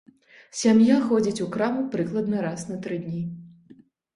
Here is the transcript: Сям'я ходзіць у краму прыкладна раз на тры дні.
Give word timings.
Сям'я 0.59 0.95
ходзіць 1.09 1.43
у 1.45 1.47
краму 1.57 1.83
прыкладна 1.97 2.37
раз 2.49 2.67
на 2.71 2.81
тры 2.87 2.95
дні. 3.07 3.21